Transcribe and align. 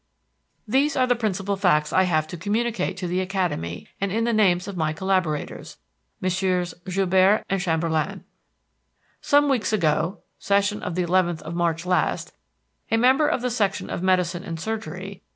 These 0.67 0.95
are 0.95 1.05
the 1.05 1.15
principal 1.15 1.55
facts 1.55 1.93
I 1.93 2.05
have 2.09 2.25
to 2.29 2.35
communicate 2.35 2.97
to 2.97 3.07
the 3.07 3.19
Academy 3.19 3.87
in 3.99 4.07
my 4.07 4.07
name 4.07 4.11
and 4.11 4.11
in 4.11 4.23
the 4.23 4.33
names 4.33 4.67
of 4.67 4.75
my 4.75 4.93
collaborators, 4.93 5.77
Messrs. 6.19 6.73
Joubert 6.87 7.45
and 7.51 7.61
Chamberland. 7.61 8.23
Some 9.21 9.47
weeks 9.47 9.71
ago 9.71 10.23
(Session 10.39 10.81
of 10.81 10.95
the 10.95 11.03
11th 11.05 11.43
of 11.43 11.53
March 11.53 11.85
last) 11.85 12.33
a 12.89 12.97
member 12.97 13.27
of 13.27 13.43
the 13.43 13.51
Section 13.51 13.91
of 13.91 14.01
Medicine 14.01 14.43
and 14.43 14.59
Surgery, 14.59 15.17
M. 15.17 15.21